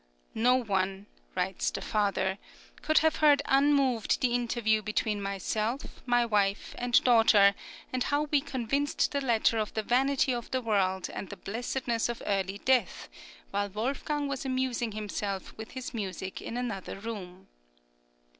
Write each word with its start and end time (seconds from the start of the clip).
"No 0.33 0.55
one," 0.55 1.05
writes 1.35 1.69
the 1.69 1.79
father, 1.79 2.39
"could 2.81 2.97
have 3.05 3.17
heard 3.17 3.43
unmoved 3.45 4.19
the 4.19 4.33
interview 4.33 4.81
between 4.81 5.21
myself, 5.21 6.01
my 6.07 6.25
wife, 6.25 6.73
and 6.79 7.03
daughter, 7.03 7.53
and 7.93 8.01
how 8.05 8.23
we 8.23 8.41
convinced 8.41 9.11
the 9.11 9.21
latter 9.21 9.59
of 9.59 9.75
the 9.75 9.83
vanity 9.83 10.33
of 10.33 10.49
the 10.49 10.59
world 10.59 11.07
and 11.13 11.29
the 11.29 11.37
blessedness 11.37 12.09
of 12.09 12.23
early 12.25 12.57
death, 12.65 13.09
while 13.51 13.69
Wolfgang 13.69 14.27
was 14.27 14.43
amusing 14.43 14.93
himself 14.93 15.55
with 15.55 15.69
his 15.73 15.93
music 15.93 16.41
in 16.41 16.57
another 16.57 16.99
room." 16.99 17.47